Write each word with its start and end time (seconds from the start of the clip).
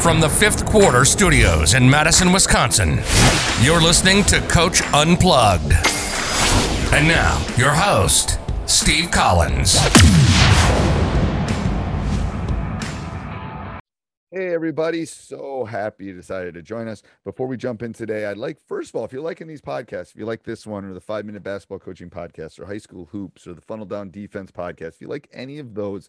From 0.00 0.20
the 0.20 0.28
fifth 0.28 0.64
quarter 0.64 1.04
studios 1.04 1.74
in 1.74 1.90
Madison, 1.90 2.32
Wisconsin, 2.32 3.00
you're 3.60 3.82
listening 3.82 4.22
to 4.24 4.40
Coach 4.42 4.80
Unplugged. 4.94 5.72
And 6.94 7.08
now, 7.08 7.44
your 7.56 7.72
host, 7.72 8.38
Steve 8.66 9.10
Collins. 9.10 9.76
Hey, 14.30 14.54
everybody. 14.54 15.04
So 15.04 15.64
happy 15.64 16.04
you 16.04 16.14
decided 16.14 16.54
to 16.54 16.62
join 16.62 16.86
us. 16.86 17.02
Before 17.24 17.48
we 17.48 17.56
jump 17.56 17.82
in 17.82 17.92
today, 17.92 18.26
I'd 18.26 18.38
like, 18.38 18.60
first 18.60 18.90
of 18.90 18.94
all, 18.94 19.04
if 19.04 19.12
you're 19.12 19.20
liking 19.20 19.48
these 19.48 19.60
podcasts, 19.60 20.10
if 20.10 20.16
you 20.16 20.26
like 20.26 20.44
this 20.44 20.64
one 20.64 20.84
or 20.84 20.94
the 20.94 21.00
five 21.00 21.24
minute 21.24 21.42
basketball 21.42 21.80
coaching 21.80 22.08
podcast 22.08 22.60
or 22.60 22.66
high 22.66 22.78
school 22.78 23.06
hoops 23.06 23.48
or 23.48 23.54
the 23.54 23.60
funnel 23.60 23.84
down 23.84 24.10
defense 24.10 24.52
podcast, 24.52 24.94
if 24.94 25.00
you 25.00 25.08
like 25.08 25.28
any 25.32 25.58
of 25.58 25.74
those, 25.74 26.08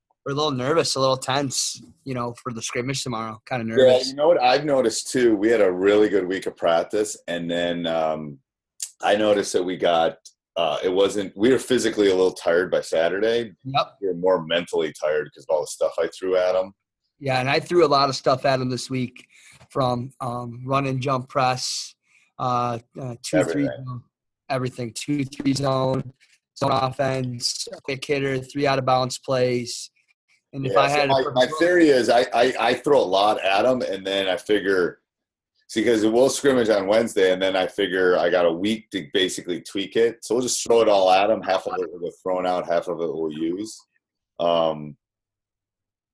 we're 0.25 0.33
a 0.33 0.35
little 0.35 0.51
nervous, 0.51 0.95
a 0.95 0.99
little 0.99 1.17
tense, 1.17 1.81
you 2.03 2.13
know, 2.13 2.33
for 2.41 2.53
the 2.53 2.61
scrimmage 2.61 3.03
tomorrow. 3.03 3.41
Kind 3.45 3.61
of 3.61 3.67
nervous. 3.67 4.05
Yeah, 4.05 4.09
you 4.09 4.15
know 4.15 4.27
what 4.27 4.41
I've 4.41 4.65
noticed 4.65 5.11
too. 5.11 5.35
We 5.35 5.49
had 5.49 5.61
a 5.61 5.71
really 5.71 6.09
good 6.09 6.27
week 6.27 6.45
of 6.45 6.55
practice, 6.55 7.17
and 7.27 7.49
then 7.49 7.87
um, 7.87 8.37
I 9.01 9.15
noticed 9.15 9.53
that 9.53 9.63
we 9.63 9.77
got. 9.77 10.17
Uh, 10.57 10.77
it 10.83 10.89
wasn't. 10.89 11.35
We 11.35 11.51
were 11.51 11.57
physically 11.57 12.07
a 12.09 12.15
little 12.15 12.33
tired 12.33 12.69
by 12.69 12.81
Saturday. 12.81 13.53
Yep. 13.63 13.87
We 14.01 14.07
were 14.09 14.13
more 14.13 14.45
mentally 14.45 14.93
tired 14.99 15.25
because 15.25 15.45
of 15.49 15.55
all 15.55 15.61
the 15.61 15.67
stuff 15.67 15.93
I 15.97 16.07
threw 16.07 16.35
at 16.35 16.53
them. 16.53 16.73
Yeah, 17.19 17.39
and 17.39 17.49
I 17.49 17.59
threw 17.59 17.85
a 17.85 17.87
lot 17.87 18.09
of 18.09 18.15
stuff 18.15 18.45
at 18.45 18.59
him 18.59 18.69
this 18.69 18.89
week, 18.89 19.25
from 19.69 20.11
um, 20.19 20.61
run 20.65 20.87
and 20.87 21.01
jump 21.01 21.29
press, 21.29 21.95
uh, 22.37 22.79
uh, 22.99 23.15
two 23.23 23.37
Everything. 23.37 23.69
three, 23.69 23.99
everything, 24.49 24.91
two 24.93 25.23
three 25.25 25.53
zone, 25.53 26.13
zone 26.57 26.71
offense, 26.71 27.67
quick 27.83 28.03
hitter, 28.05 28.39
three 28.39 28.67
out 28.67 28.77
of 28.77 28.85
bounds 28.85 29.17
plays. 29.17 29.89
And 30.53 30.65
if 30.65 30.73
Yeah, 30.73 30.79
I 30.81 30.87
so 30.89 31.07
my, 31.07 31.23
my 31.33 31.47
theory 31.59 31.89
is 31.89 32.09
I, 32.09 32.25
I 32.33 32.53
I 32.59 32.73
throw 32.73 32.99
a 32.99 33.03
lot 33.03 33.43
at 33.43 33.63
them, 33.63 33.81
and 33.81 34.05
then 34.05 34.27
I 34.27 34.37
figure. 34.37 34.99
See, 35.67 35.81
because 35.81 36.05
we'll 36.05 36.29
scrimmage 36.29 36.67
on 36.67 36.85
Wednesday, 36.85 37.31
and 37.31 37.41
then 37.41 37.55
I 37.55 37.65
figure 37.65 38.17
I 38.17 38.29
got 38.29 38.45
a 38.45 38.51
week 38.51 38.89
to 38.91 39.07
basically 39.13 39.61
tweak 39.61 39.95
it. 39.95 40.17
So 40.21 40.35
we'll 40.35 40.41
just 40.41 40.61
throw 40.61 40.81
it 40.81 40.89
all 40.89 41.09
at 41.09 41.27
them. 41.27 41.41
Half 41.41 41.65
of 41.67 41.79
it 41.79 41.89
will 41.93 42.01
get 42.01 42.13
thrown 42.21 42.45
out, 42.45 42.67
half 42.67 42.89
of 42.89 42.99
it 42.99 43.07
we'll 43.07 43.31
use. 43.31 43.79
Um, 44.37 44.97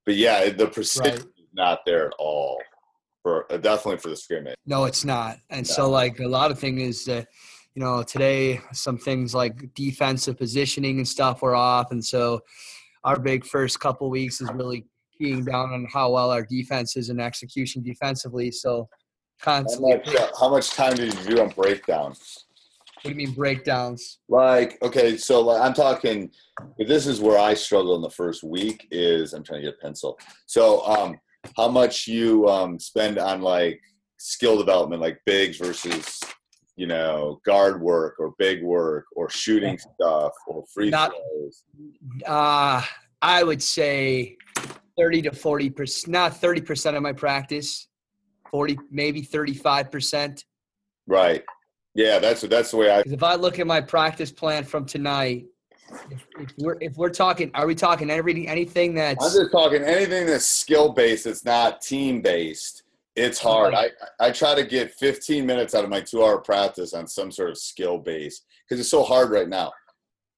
but 0.05 0.15
yeah, 0.15 0.47
the 0.51 0.67
precision 0.67 1.11
Right. 1.13 1.21
is 1.39 1.47
not 1.53 1.79
there 1.87 2.05
at 2.05 2.13
all. 2.19 2.61
For 3.23 3.51
uh, 3.51 3.57
definitely 3.57 3.97
for 3.97 4.09
the 4.09 4.15
scrimmage. 4.15 4.55
No, 4.67 4.85
it's 4.85 5.03
not. 5.03 5.39
And 5.49 5.67
No. 5.67 5.73
so, 5.73 5.89
like, 5.89 6.19
a 6.19 6.27
lot 6.27 6.51
of 6.51 6.59
things 6.59 6.79
is, 6.81 7.09
uh, 7.09 7.23
you 7.73 7.81
know, 7.81 8.03
today 8.03 8.61
some 8.73 8.99
things 8.99 9.33
like 9.33 9.73
defensive 9.73 10.37
positioning 10.37 10.97
and 10.97 11.07
stuff 11.07 11.41
were 11.41 11.55
off. 11.55 11.91
And 11.91 12.05
so, 12.05 12.41
our 13.03 13.19
big 13.19 13.45
first 13.45 13.79
couple 13.79 14.09
weeks 14.09 14.41
is 14.41 14.49
really 14.53 14.85
keying 15.17 15.43
down 15.43 15.73
on 15.73 15.87
how 15.91 16.11
well 16.11 16.31
our 16.31 16.45
defense 16.45 16.95
is 16.97 17.09
in 17.09 17.19
execution 17.19 17.81
defensively. 17.83 18.51
So, 18.51 18.87
How 19.39 19.61
constantly, 19.61 19.97
much, 19.97 20.15
uh, 20.15 20.29
how 20.39 20.49
much 20.49 20.71
time 20.71 20.95
did 20.95 21.13
you 21.13 21.35
do 21.35 21.41
on 21.41 21.49
breakdowns? 21.49 22.45
what 23.01 23.13
do 23.13 23.21
you 23.21 23.27
mean 23.27 23.35
breakdowns? 23.35 24.19
Like, 24.27 24.77
okay, 24.81 25.17
so 25.17 25.41
like, 25.41 25.61
I'm 25.61 25.73
talking. 25.73 26.31
This 26.79 27.05
is 27.05 27.21
where 27.21 27.37
I 27.37 27.53
struggle 27.53 27.95
in 27.95 28.01
the 28.01 28.09
first 28.09 28.43
week. 28.43 28.87
Is 28.91 29.33
I'm 29.33 29.43
trying 29.43 29.61
to 29.61 29.67
get 29.67 29.77
a 29.79 29.81
pencil. 29.81 30.17
So, 30.47 30.85
um, 30.85 31.19
how 31.55 31.69
much 31.69 32.07
you 32.07 32.47
um 32.47 32.79
spend 32.79 33.17
on 33.19 33.41
like 33.41 33.79
skill 34.17 34.57
development, 34.57 35.01
like 35.01 35.19
bigs 35.25 35.57
versus 35.57 36.19
you 36.77 36.85
know 36.85 37.41
guard 37.43 37.81
work 37.81 38.15
or 38.19 38.33
big 38.37 38.63
work 38.63 39.05
or 39.15 39.29
shooting 39.29 39.77
stuff 39.77 40.31
or 40.47 40.63
free 40.73 40.89
Not- 40.89 41.11
throws. 41.11 41.63
Uh, 42.25 42.81
I 43.21 43.43
would 43.43 43.61
say 43.61 44.37
30 44.97 45.23
to 45.23 45.31
40%, 45.31 46.07
not 46.07 46.33
30% 46.33 46.95
of 46.95 47.01
my 47.01 47.13
practice, 47.13 47.87
40, 48.51 48.77
maybe 48.91 49.23
35%. 49.23 50.43
Right. 51.07 51.43
Yeah, 51.95 52.19
that's 52.19 52.41
that's 52.41 52.69
the 52.69 52.77
way 52.77 52.91
I. 52.91 52.99
If 53.07 53.23
I 53.23 53.33
look 53.33 53.57
at 53.57 53.65
my 53.65 53.81
practice 53.81 54.31
plan 54.31 54.63
from 54.63 54.85
tonight, 54.85 55.45
if, 56.11 56.27
if 56.39 56.51
we're 56.59 56.77
if 56.79 56.95
we're 56.95 57.09
talking, 57.09 57.49
are 57.55 57.65
we 57.65 57.73
talking 57.73 58.11
everything 58.11 58.47
anything 58.47 58.93
that's? 58.93 59.25
I'm 59.25 59.31
just 59.31 59.51
talking 59.51 59.81
anything 59.81 60.27
that's 60.27 60.45
skill 60.45 60.93
based. 60.93 61.25
It's 61.25 61.43
not 61.43 61.81
team 61.81 62.21
based. 62.21 62.83
It's 63.17 63.39
hard. 63.39 63.73
I 63.73 63.89
I 64.19 64.31
try 64.31 64.53
to 64.53 64.63
get 64.63 64.93
15 64.93 65.43
minutes 65.43 65.73
out 65.73 65.83
of 65.83 65.89
my 65.89 66.01
two 66.01 66.23
hour 66.23 66.37
practice 66.37 66.93
on 66.93 67.07
some 67.07 67.31
sort 67.31 67.49
of 67.49 67.57
skill 67.57 67.97
base 67.97 68.41
because 68.63 68.79
it's 68.79 68.91
so 68.91 69.03
hard 69.03 69.31
right 69.31 69.49
now. 69.49 69.71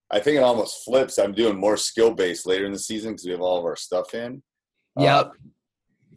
I 0.09 0.21
think 0.21 0.37
it 0.37 0.43
almost 0.43 0.85
flips. 0.85 1.19
I'm 1.19 1.33
doing 1.33 1.59
more 1.59 1.75
skill 1.75 2.11
based 2.11 2.47
later 2.47 2.65
in 2.65 2.71
the 2.71 2.79
season 2.79 3.11
because 3.11 3.25
we 3.25 3.31
have 3.31 3.41
all 3.41 3.59
of 3.59 3.65
our 3.65 3.75
stuff 3.75 4.13
in. 4.13 4.41
Yep. 4.97 5.25
Uh, 5.25 5.29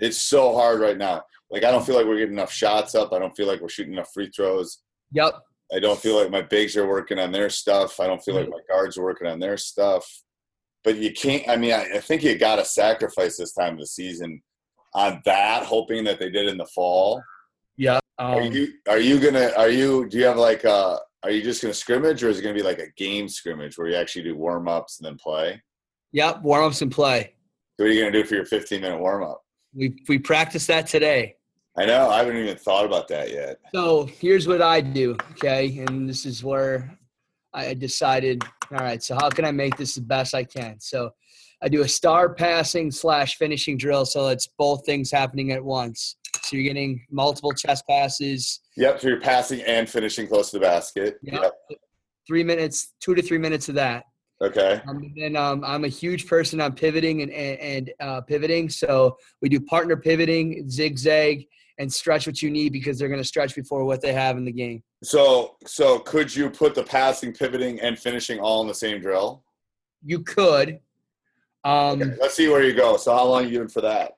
it's 0.00 0.23
so 0.23 0.55
hard 0.55 0.81
right 0.81 0.97
now. 0.97 1.23
Like 1.50 1.64
I 1.64 1.73
don't 1.73 1.85
feel 1.85 1.97
like 1.97 2.06
we're 2.06 2.19
getting 2.19 2.35
enough 2.35 2.53
shots 2.53 2.94
up. 2.94 3.12
I 3.12 3.19
don't 3.19 3.37
feel 3.37 3.49
like 3.49 3.61
we're 3.61 3.69
shooting 3.69 3.94
enough 3.94 4.12
free 4.14 4.31
throws. 4.35 4.82
Yep. 5.11 5.35
I 5.75 5.81
don't 5.81 5.99
feel 5.99 6.17
like 6.17 6.31
my 6.31 6.43
bigs 6.43 6.76
are 6.76 6.87
working 6.87 7.19
on 7.19 7.32
their 7.32 7.50
stuff. 7.50 7.99
I 7.99 8.06
don't 8.06 8.23
feel 8.23 8.37
like 8.37 8.49
my 8.49 8.61
guards 8.69 8.97
are 8.97 9.03
working 9.03 9.26
on 9.26 9.41
their 9.41 9.56
stuff. 9.56 10.06
But 10.85 10.97
you 10.97 11.12
can't. 11.12 11.49
I 11.49 11.56
mean, 11.56 11.73
I, 11.73 11.97
I 11.97 12.00
think 12.00 12.23
you 12.23 12.38
got 12.38 12.56
to 12.56 12.64
sacrifice 12.64 13.37
this 13.37 13.53
time 13.53 13.75
of 13.75 13.81
the 13.81 13.87
season 13.87 14.43
on 14.94 15.23
that, 15.25 15.65
hoping 15.65 16.05
that 16.05 16.19
they 16.19 16.31
did 16.31 16.47
in 16.49 16.56
the 16.56 16.67
fall. 16.67 17.23
Yeah. 17.77 18.00
are 18.19 18.43
Um, 18.43 18.53
you 18.53 18.69
are 18.89 18.99
you 18.99 19.19
gonna 19.19 19.50
are 19.56 19.71
you 19.71 20.09
do 20.09 20.19
you 20.19 20.25
have 20.25 20.37
like 20.37 20.65
uh 20.65 20.99
are 21.23 21.31
you 21.31 21.43
just 21.43 21.62
gonna 21.62 21.75
scrimmage 21.75 22.23
or 22.23 22.29
is 22.29 22.39
it 22.39 22.43
gonna 22.43 22.55
be 22.55 22.62
like 22.62 22.79
a 22.79 22.91
game 22.97 23.29
scrimmage 23.29 23.79
where 23.79 23.89
you 23.89 23.97
actually 23.97 24.25
do 24.25 24.37
warm 24.37 24.69
ups 24.69 24.99
and 24.99 25.06
then 25.06 25.17
play? 25.17 25.62
yep. 26.12 26.43
Warm 26.43 26.65
ups 26.65 26.83
and 26.83 26.93
play. 26.93 27.35
So 27.79 27.85
What 27.85 27.91
are 27.91 27.93
you 27.93 28.00
gonna 28.00 28.12
do 28.12 28.25
for 28.25 28.35
your 28.35 28.44
15 28.44 28.81
minute 28.81 29.00
warm 29.00 29.25
up? 29.25 29.43
We 29.75 29.94
we 30.09 30.19
practiced 30.19 30.69
that 30.69 30.87
today. 30.87 31.37
I 31.79 31.87
know 31.87 32.11
I 32.11 32.19
haven't 32.19 32.37
even 32.37 32.56
thought 32.59 32.85
about 32.85 33.09
that 33.09 33.31
yet. 33.31 33.56
So 33.75 34.05
here's 34.05 34.47
what 34.47 34.61
I 34.61 34.83
do, 34.83 35.17
okay? 35.33 35.79
And 35.79 36.06
this 36.06 36.27
is 36.27 36.45
where 36.45 36.99
I 37.55 37.73
decided, 37.73 38.45
all 38.71 38.79
right, 38.79 39.03
so 39.03 39.15
how 39.15 39.31
can 39.31 39.47
I 39.47 39.53
make 39.53 39.79
this 39.79 39.95
the 39.95 40.03
best 40.03 40.35
I 40.35 40.45
can? 40.45 40.79
So 40.81 41.12
I 41.62 41.69
do 41.69 41.82
a 41.82 41.88
star 41.88 42.35
passing 42.35 42.91
slash 42.91 43.37
finishing 43.37 43.76
drill. 43.76 44.05
So 44.05 44.29
it's 44.29 44.49
both 44.59 44.85
things 44.85 45.11
happening 45.11 45.53
at 45.53 45.64
once. 45.64 46.17
So 46.43 46.56
you're 46.56 46.64
getting 46.64 47.05
multiple 47.11 47.53
chest 47.53 47.85
passes, 47.88 48.61
Yep, 48.76 49.00
so 49.00 49.09
you're 49.09 49.20
passing 49.20 49.61
and 49.62 49.88
finishing 49.88 50.26
close 50.26 50.50
to 50.50 50.59
the 50.59 50.64
basket. 50.64 51.19
Yep. 51.23 51.53
three 52.26 52.43
minutes, 52.43 52.94
two 53.00 53.14
to 53.14 53.23
three 53.23 53.38
minutes 53.38 53.69
of 53.69 53.75
that. 53.75 54.05
Okay. 54.43 54.81
Um, 54.88 54.97
and 54.97 55.14
then 55.17 55.37
um, 55.37 55.62
I'm 55.64 55.85
a 55.85 55.88
huge 55.88 56.26
person 56.26 56.61
on 56.61 56.73
pivoting 56.73 57.23
and, 57.23 57.31
and, 57.31 57.61
and 57.61 57.93
uh, 58.00 58.20
pivoting. 58.23 58.70
So 58.70 59.17
we 59.41 59.49
do 59.49 59.61
partner 59.61 59.97
pivoting, 59.97 60.69
zigzag, 60.69 61.47
and 61.79 61.93
stretch 61.93 62.26
what 62.26 62.43
you 62.43 62.50
need 62.50 62.73
because 62.73 62.99
they're 62.99 63.09
going 63.09 63.20
to 63.20 63.26
stretch 63.26 63.55
before 63.55 63.85
what 63.85 64.00
they 64.00 64.12
have 64.12 64.37
in 64.37 64.44
the 64.44 64.53
game. 64.53 64.82
So 65.03 65.56
so 65.64 65.99
could 66.00 66.35
you 66.35 66.50
put 66.50 66.75
the 66.75 66.82
passing, 66.82 67.32
pivoting, 67.32 67.81
and 67.81 67.99
finishing 67.99 68.41
all 68.41 68.62
in 68.62 68.69
the 68.69 68.75
same 68.75 69.00
drill? 69.00 69.44
You 70.05 70.20
could. 70.20 70.81
Um, 71.64 72.03
Okay, 72.03 72.14
let's 72.20 72.35
see 72.35 72.49
where 72.49 72.62
you 72.62 72.75
go. 72.75 72.97
So 72.97 73.14
how 73.14 73.25
long 73.25 73.43
are 73.43 73.47
you 73.47 73.53
giving 73.53 73.69
for 73.69 73.81
that? 73.82 74.12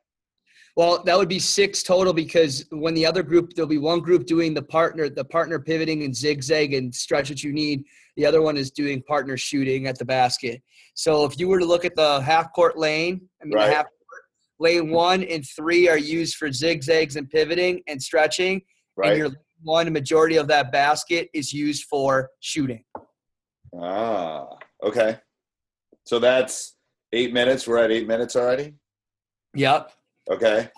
Well, 0.77 1.03
that 1.05 1.17
would 1.17 1.29
be 1.29 1.39
six 1.39 1.83
total 1.85 2.13
because 2.13 2.65
when 2.71 2.95
the 2.95 3.07
other 3.07 3.23
group, 3.23 3.53
there'll 3.55 3.69
be 3.69 3.79
one 3.79 4.01
group 4.01 4.27
doing 4.27 4.55
the 4.55 4.63
partner, 4.63 5.09
the 5.09 5.25
partner 5.25 5.61
pivoting 5.61 6.03
and 6.03 6.15
zigzag 6.15 6.75
and 6.75 6.93
stretch 6.93 7.31
what 7.31 7.45
you 7.45 7.53
need. 7.53 7.85
The 8.17 8.27
other 8.27 8.43
one 8.43 8.57
is 8.57 8.71
doing 8.73 9.03
partner 9.03 9.37
shooting 9.37 9.87
at 9.87 9.99
the 9.99 10.05
basket. 10.05 10.63
So 10.95 11.25
if 11.25 11.39
you 11.39 11.47
were 11.49 11.61
to 11.61 11.65
look 11.65 11.85
at 11.85 11.95
the 11.95 12.21
half 12.23 12.53
court 12.53 12.77
lane, 12.77 13.21
I 13.41 13.45
mean, 13.45 13.55
Right. 13.55 13.73
half 13.73 13.85
court, 13.85 14.23
lane 14.59 14.91
one 14.91 15.23
and 15.23 15.45
three 15.47 15.89
are 15.89 15.99
used 15.99 16.37
for 16.37 16.51
zigzags 16.51 17.15
and 17.17 17.31
pivoting 17.31 17.83
and 17.87 18.03
stretching. 18.03 18.63
Right. 18.97 19.11
And 19.11 19.19
your 19.19 19.31
one, 19.63 19.93
majority 19.93 20.37
of 20.37 20.49
that 20.49 20.73
basket 20.73 21.29
is 21.33 21.53
used 21.53 21.85
for 21.85 22.31
shooting. 22.41 22.85
Ah, 23.79 24.47
okay. 24.83 25.19
So 26.05 26.19
that's 26.19 26.75
eight 27.15 27.33
minutes. 27.33 27.67
We're 27.67 27.79
at 27.79 27.91
eight 27.91 28.07
minutes 28.07 28.37
already. 28.37 28.75
Yep. 29.55 29.93
Okay. 30.31 30.69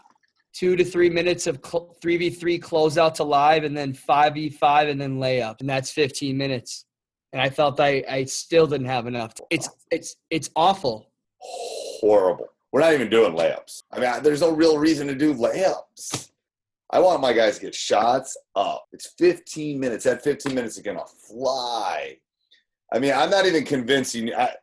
Two 0.55 0.77
to 0.77 0.85
three 0.85 1.11
minutes 1.11 1.47
of 1.47 1.61
three 2.01 2.17
v 2.17 2.31
three 2.31 2.59
closeout 2.59 3.15
to 3.15 3.25
live, 3.25 3.65
and 3.65 3.77
then 3.77 3.93
five 3.93 4.35
v 4.35 4.49
five, 4.49 4.89
and 4.89 5.01
then 5.01 5.19
layup, 5.19 5.61
and 5.61 5.69
that's 5.69 5.91
fifteen 5.91 6.37
minutes. 6.37 6.87
And 7.33 7.43
I 7.43 7.51
felt 7.51 7.79
I, 7.81 8.03
I 8.09 8.25
still 8.25 8.67
didn't 8.67 8.87
have 8.87 9.07
enough. 9.07 9.33
It's 9.51 9.69
it's 9.91 10.17
it's 10.31 10.51
awful. 10.57 11.11
Horrible. 11.41 12.49
We're 12.73 12.81
not 12.81 12.95
even 12.95 13.11
doing 13.11 13.35
layups. 13.35 13.83
I 13.93 13.99
mean, 14.01 14.09
I- 14.09 14.21
there's 14.21 14.41
no 14.41 14.51
real 14.51 14.79
reason 14.79 15.07
to 15.09 15.15
do 15.15 15.35
layups. 15.35 16.31
I 16.91 17.01
want 17.01 17.21
my 17.21 17.33
guys 17.33 17.57
to 17.57 17.63
get 17.63 17.75
shots 17.75 18.37
up. 18.55 18.87
It's 18.93 19.13
15 19.19 19.79
minutes. 19.79 20.05
That 20.05 20.23
15 20.23 20.55
minutes 20.55 20.77
is 20.77 20.83
gonna 20.83 21.05
fly. 21.29 22.17
I 22.93 22.99
mean, 22.99 23.13
I'm 23.13 23.29
not 23.31 23.45
even 23.47 23.65
convincing. 23.65 24.33
I, 24.35 24.55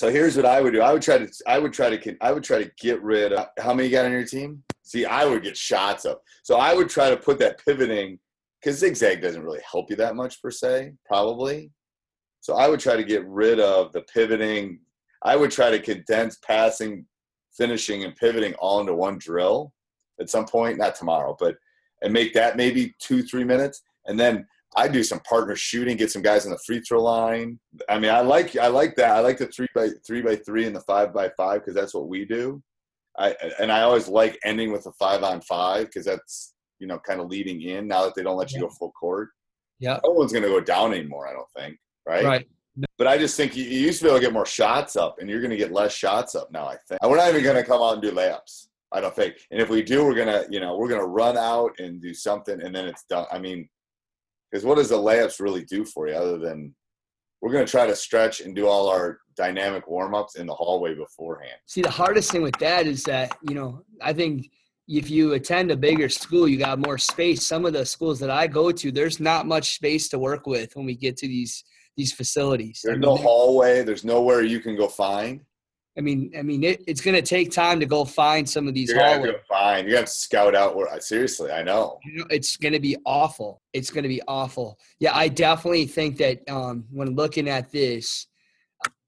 so 0.00 0.08
here's 0.08 0.34
what 0.34 0.46
I 0.46 0.62
would 0.62 0.72
do. 0.72 0.80
I 0.80 0.94
would 0.94 1.02
try 1.02 1.18
to. 1.18 1.28
I 1.46 1.58
would 1.58 1.74
try 1.74 1.94
to. 1.94 2.16
I 2.22 2.32
would 2.32 2.42
try 2.42 2.64
to 2.64 2.70
get 2.78 3.02
rid 3.02 3.34
of. 3.34 3.48
How 3.58 3.74
many 3.74 3.90
you 3.90 3.94
got 3.94 4.06
on 4.06 4.12
your 4.12 4.24
team? 4.24 4.62
See, 4.82 5.04
I 5.04 5.26
would 5.26 5.42
get 5.42 5.58
shots 5.58 6.06
up. 6.06 6.22
So 6.42 6.56
I 6.56 6.72
would 6.72 6.88
try 6.88 7.10
to 7.10 7.18
put 7.18 7.38
that 7.40 7.62
pivoting 7.62 8.18
because 8.58 8.78
zigzag 8.78 9.20
doesn't 9.20 9.42
really 9.42 9.60
help 9.70 9.90
you 9.90 9.96
that 9.96 10.16
much 10.16 10.40
per 10.40 10.50
se, 10.50 10.94
probably. 11.04 11.70
So 12.40 12.56
I 12.56 12.66
would 12.66 12.80
try 12.80 12.96
to 12.96 13.04
get 13.04 13.26
rid 13.26 13.60
of 13.60 13.92
the 13.92 14.00
pivoting. 14.00 14.80
I 15.22 15.36
would 15.36 15.50
try 15.50 15.68
to 15.68 15.78
condense 15.78 16.38
passing, 16.38 17.04
finishing, 17.54 18.04
and 18.04 18.16
pivoting 18.16 18.54
all 18.54 18.80
into 18.80 18.94
one 18.94 19.18
drill 19.18 19.74
at 20.18 20.30
some 20.30 20.46
point, 20.46 20.78
not 20.78 20.94
tomorrow, 20.94 21.36
but 21.38 21.56
and 22.00 22.10
make 22.10 22.32
that 22.32 22.56
maybe 22.56 22.94
two, 23.00 23.22
three 23.22 23.44
minutes. 23.44 23.82
And 24.06 24.18
then 24.18 24.46
I 24.76 24.88
do 24.88 25.02
some 25.02 25.20
partner 25.20 25.56
shooting, 25.56 25.96
get 25.96 26.12
some 26.12 26.22
guys 26.22 26.46
on 26.46 26.52
the 26.52 26.58
free 26.64 26.80
throw 26.80 27.02
line. 27.02 27.58
I 27.88 27.98
mean, 27.98 28.10
I 28.10 28.20
like 28.20 28.56
I 28.56 28.68
like 28.68 28.94
that. 28.96 29.16
I 29.16 29.20
like 29.20 29.38
the 29.38 29.46
three 29.46 29.66
by 29.74 29.88
three 30.06 30.22
by 30.22 30.36
three 30.36 30.66
and 30.66 30.74
the 30.74 30.80
five 30.80 31.12
by 31.12 31.30
five 31.36 31.60
because 31.60 31.74
that's 31.74 31.94
what 31.94 32.08
we 32.08 32.24
do. 32.24 32.62
I 33.18 33.34
and 33.58 33.72
I 33.72 33.82
always 33.82 34.08
like 34.08 34.38
ending 34.44 34.70
with 34.72 34.86
a 34.86 34.92
five 34.92 35.22
on 35.22 35.40
five 35.40 35.86
because 35.86 36.04
that's 36.04 36.54
you 36.78 36.86
know 36.86 36.98
kind 36.98 37.20
of 37.20 37.28
leading 37.28 37.60
in 37.62 37.88
now 37.88 38.04
that 38.04 38.14
they 38.14 38.22
don't 38.22 38.36
let 38.36 38.52
you 38.52 38.60
go 38.60 38.68
full 38.68 38.92
court. 38.92 39.30
Yeah. 39.80 39.98
No 40.04 40.12
one's 40.12 40.32
going 40.32 40.44
to 40.44 40.48
go 40.48 40.60
down 40.60 40.92
anymore. 40.92 41.26
I 41.26 41.32
don't 41.32 41.50
think. 41.56 41.78
Right. 42.06 42.24
Right. 42.24 42.48
But 42.96 43.06
I 43.06 43.18
just 43.18 43.36
think 43.36 43.56
you, 43.56 43.64
you 43.64 43.80
used 43.80 43.98
to 43.98 44.04
be 44.04 44.10
able 44.10 44.20
to 44.20 44.24
get 44.24 44.32
more 44.32 44.46
shots 44.46 44.94
up, 44.94 45.16
and 45.18 45.28
you're 45.28 45.40
going 45.40 45.50
to 45.50 45.56
get 45.56 45.72
less 45.72 45.92
shots 45.92 46.34
up 46.34 46.52
now. 46.52 46.66
I 46.66 46.76
think 46.86 47.00
and 47.02 47.10
we're 47.10 47.16
not 47.16 47.28
even 47.30 47.42
going 47.42 47.56
to 47.56 47.64
come 47.64 47.82
out 47.82 47.94
and 47.94 48.02
do 48.02 48.12
layups. 48.12 48.68
I 48.92 49.00
don't 49.00 49.14
think. 49.14 49.36
And 49.50 49.60
if 49.60 49.68
we 49.68 49.82
do, 49.82 50.04
we're 50.04 50.14
gonna, 50.14 50.44
you 50.50 50.60
know, 50.60 50.76
we're 50.76 50.88
gonna 50.88 51.06
run 51.06 51.36
out 51.36 51.72
and 51.78 52.00
do 52.00 52.12
something, 52.12 52.60
and 52.60 52.74
then 52.74 52.86
it's 52.86 53.04
done. 53.04 53.26
I 53.30 53.38
mean, 53.38 53.68
because 54.50 54.64
what 54.64 54.76
does 54.76 54.88
the 54.88 54.96
layups 54.96 55.40
really 55.40 55.64
do 55.64 55.84
for 55.84 56.08
you, 56.08 56.14
other 56.14 56.38
than 56.38 56.74
we're 57.40 57.52
gonna 57.52 57.66
try 57.66 57.86
to 57.86 57.96
stretch 57.96 58.40
and 58.40 58.54
do 58.54 58.66
all 58.66 58.88
our 58.88 59.20
dynamic 59.36 59.88
warm 59.88 60.14
ups 60.14 60.36
in 60.36 60.46
the 60.46 60.54
hallway 60.54 60.94
beforehand. 60.94 61.56
See, 61.66 61.80
the 61.80 61.90
hardest 61.90 62.30
thing 62.30 62.42
with 62.42 62.58
that 62.58 62.86
is 62.86 63.02
that 63.04 63.36
you 63.48 63.54
know 63.54 63.82
I 64.02 64.12
think 64.12 64.50
if 64.86 65.08
you 65.08 65.34
attend 65.34 65.70
a 65.70 65.76
bigger 65.76 66.08
school, 66.08 66.48
you 66.48 66.58
got 66.58 66.78
more 66.80 66.98
space. 66.98 67.46
Some 67.46 67.64
of 67.64 67.72
the 67.72 67.86
schools 67.86 68.18
that 68.20 68.30
I 68.30 68.48
go 68.48 68.72
to, 68.72 68.90
there's 68.90 69.20
not 69.20 69.46
much 69.46 69.76
space 69.76 70.08
to 70.08 70.18
work 70.18 70.46
with 70.46 70.74
when 70.74 70.84
we 70.84 70.96
get 70.96 71.16
to 71.18 71.28
these 71.28 71.64
these 71.96 72.12
facilities. 72.12 72.80
There's 72.84 72.98
no 72.98 73.16
hallway. 73.16 73.82
There's 73.82 74.04
nowhere 74.04 74.42
you 74.42 74.60
can 74.60 74.76
go 74.76 74.88
find. 74.88 75.40
I 76.00 76.02
mean, 76.02 76.32
I 76.34 76.40
mean, 76.40 76.64
it, 76.64 76.82
it's 76.86 77.02
going 77.02 77.14
to 77.14 77.20
take 77.20 77.50
time 77.50 77.78
to 77.78 77.84
go 77.84 78.06
find 78.06 78.48
some 78.48 78.66
of 78.66 78.72
these 78.72 78.88
You're 78.88 78.96
gonna 79.00 79.16
hallways. 79.16 79.32
go 79.32 79.38
find. 79.46 79.86
You 79.86 79.92
got 79.92 80.06
to 80.06 80.12
scout 80.12 80.54
out 80.54 80.74
where. 80.74 80.88
Seriously, 80.98 81.52
I 81.52 81.62
know. 81.62 81.98
You 82.06 82.20
know, 82.20 82.24
it's 82.30 82.56
going 82.56 82.72
to 82.72 82.80
be 82.80 82.96
awful. 83.04 83.60
It's 83.74 83.90
going 83.90 84.04
to 84.04 84.08
be 84.08 84.22
awful. 84.26 84.78
Yeah, 84.98 85.14
I 85.14 85.28
definitely 85.28 85.84
think 85.84 86.16
that 86.16 86.40
um, 86.48 86.86
when 86.90 87.14
looking 87.16 87.50
at 87.50 87.70
this, 87.70 88.28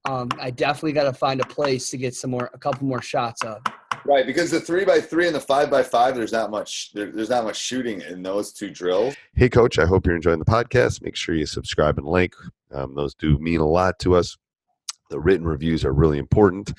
um, 0.05 0.29
I 0.39 0.51
definitely 0.51 0.91
got 0.91 1.05
to 1.05 1.13
find 1.13 1.41
a 1.41 1.45
place 1.47 1.89
to 1.89 1.97
get 1.97 2.13
some 2.13 2.29
more, 2.29 2.51
a 2.53 2.59
couple 2.59 2.85
more 2.85 3.01
shots 3.01 3.43
up. 3.43 3.67
Right, 4.05 4.27
because 4.27 4.51
the 4.51 4.59
three 4.59 4.85
by 4.85 5.01
three 5.01 5.25
and 5.25 5.35
the 5.35 5.39
five 5.39 5.71
by 5.71 5.81
five, 5.81 6.13
there's 6.13 6.31
not 6.31 6.51
much. 6.51 6.91
There, 6.93 7.11
there's 7.11 7.31
not 7.31 7.43
much 7.43 7.57
shooting 7.57 8.01
in 8.01 8.21
those 8.21 8.53
two 8.53 8.69
drills. 8.69 9.15
Hey, 9.33 9.49
Coach, 9.49 9.79
I 9.79 9.87
hope 9.87 10.05
you're 10.05 10.15
enjoying 10.15 10.37
the 10.37 10.45
podcast. 10.45 11.01
Make 11.01 11.15
sure 11.15 11.33
you 11.33 11.47
subscribe 11.47 11.97
and 11.97 12.05
like. 12.05 12.35
Um, 12.71 12.93
those 12.93 13.15
do 13.15 13.39
mean 13.39 13.61
a 13.61 13.67
lot 13.67 13.97
to 13.99 14.13
us. 14.13 14.37
The 15.13 15.19
written 15.19 15.45
reviews 15.45 15.85
are 15.85 15.93
really 15.93 16.17
important. 16.17 16.73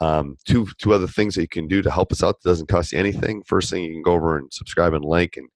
Um, 0.00 0.36
two 0.46 0.68
two 0.76 0.92
other 0.92 1.08
things 1.08 1.34
that 1.34 1.40
you 1.40 1.48
can 1.48 1.66
do 1.66 1.80
to 1.80 1.90
help 1.90 2.12
us 2.12 2.22
out 2.22 2.42
that 2.42 2.48
doesn't 2.48 2.68
cost 2.68 2.92
you 2.92 2.98
anything. 2.98 3.42
First 3.46 3.70
thing, 3.70 3.82
you 3.82 3.92
can 3.92 4.02
go 4.02 4.12
over 4.12 4.36
and 4.36 4.52
subscribe 4.52 4.92
and 4.92 5.04
like 5.04 5.38
and 5.38 5.48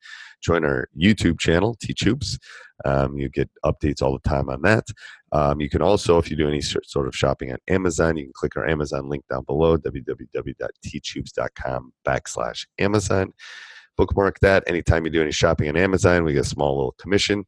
join 0.43 0.65
our 0.65 0.89
YouTube 0.99 1.39
channel, 1.39 1.77
Hoops. 2.03 2.39
Um, 2.87 3.19
you 3.19 3.29
get 3.29 3.51
updates 3.67 4.01
all 4.01 4.15
the 4.15 4.29
time 4.29 4.49
on 4.49 4.63
that. 4.63 4.87
Um, 5.31 5.61
you 5.61 5.69
can 5.69 5.83
also, 5.83 6.17
if 6.17 6.31
you 6.31 6.37
do 6.37 6.49
any 6.49 6.63
sort 6.63 7.07
of 7.07 7.15
shopping 7.15 7.53
on 7.53 7.59
Amazon, 7.69 8.17
you 8.17 8.25
can 8.25 8.33
click 8.35 8.57
our 8.57 8.67
Amazon 8.67 9.11
link 9.11 9.25
down 9.31 9.45
below, 9.45 9.77
www.teachhoops.com 9.77 11.93
backslash 12.07 12.67
Amazon. 12.79 13.35
Bookmark 13.99 14.41
that. 14.41 14.65
Anytime 14.67 15.05
you 15.05 15.13
do 15.13 15.21
any 15.21 15.33
shopping 15.33 15.69
on 15.69 15.77
Amazon, 15.77 16.25
we 16.25 16.33
get 16.33 16.47
a 16.47 16.49
small 16.49 16.77
little 16.77 16.95
commission 16.99 17.45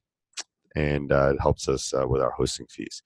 and 0.75 1.12
uh, 1.12 1.33
it 1.35 1.40
helps 1.40 1.69
us 1.69 1.93
uh, 1.95 2.07
with 2.07 2.21
our 2.23 2.33
hosting 2.33 2.66
fees. 2.66 3.02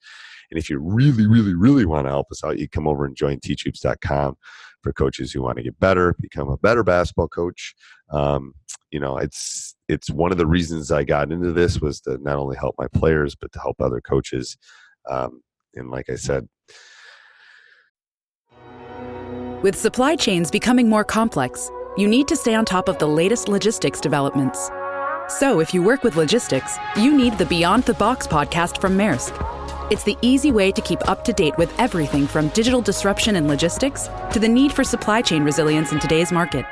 And 0.51 0.57
if 0.57 0.69
you 0.69 0.79
really, 0.79 1.27
really, 1.27 1.53
really 1.53 1.85
want 1.85 2.07
to 2.07 2.11
help 2.11 2.27
us 2.31 2.43
out, 2.43 2.57
you 2.57 2.67
come 2.67 2.87
over 2.87 3.05
and 3.05 3.15
join 3.15 3.39
teachhoops.com 3.39 4.37
for 4.81 4.93
coaches 4.93 5.31
who 5.31 5.41
want 5.41 5.57
to 5.57 5.63
get 5.63 5.79
better, 5.79 6.15
become 6.19 6.49
a 6.49 6.57
better 6.57 6.83
basketball 6.83 7.27
coach. 7.27 7.75
Um, 8.11 8.53
you 8.91 8.99
know, 8.99 9.17
it's 9.17 9.75
it's 9.87 10.09
one 10.09 10.31
of 10.31 10.37
the 10.37 10.47
reasons 10.47 10.91
I 10.91 11.03
got 11.03 11.31
into 11.31 11.51
this 11.51 11.79
was 11.79 12.01
to 12.01 12.17
not 12.19 12.37
only 12.37 12.57
help 12.57 12.75
my 12.77 12.87
players, 12.87 13.35
but 13.35 13.51
to 13.53 13.59
help 13.59 13.81
other 13.81 14.01
coaches 14.01 14.57
um, 15.09 15.41
and 15.75 15.89
like 15.91 16.09
I 16.09 16.15
said, 16.15 16.47
With 19.61 19.75
supply 19.75 20.15
chains 20.15 20.49
becoming 20.49 20.87
more 20.87 21.03
complex, 21.03 21.69
you 21.97 22.07
need 22.07 22.27
to 22.29 22.35
stay 22.35 22.55
on 22.55 22.63
top 22.63 22.87
of 22.87 22.97
the 22.97 23.07
latest 23.07 23.49
logistics 23.49 23.99
developments. 23.99 24.69
So, 25.29 25.59
if 25.59 25.75
you 25.75 25.83
work 25.83 26.03
with 26.03 26.15
logistics, 26.15 26.79
you 26.97 27.15
need 27.15 27.37
the 27.37 27.45
Beyond 27.45 27.83
the 27.83 27.93
Box 27.93 28.25
podcast 28.25 28.81
from 28.81 28.97
Maersk. 28.97 29.31
It's 29.91 30.03
the 30.03 30.17
easy 30.23 30.51
way 30.51 30.71
to 30.71 30.81
keep 30.81 31.07
up 31.07 31.23
to 31.25 31.31
date 31.31 31.55
with 31.55 31.71
everything 31.79 32.25
from 32.25 32.47
digital 32.49 32.81
disruption 32.81 33.35
in 33.35 33.47
logistics 33.47 34.09
to 34.31 34.39
the 34.39 34.47
need 34.47 34.71
for 34.73 34.83
supply 34.83 35.21
chain 35.21 35.43
resilience 35.43 35.91
in 35.91 35.99
today's 35.99 36.31
market. 36.31 36.65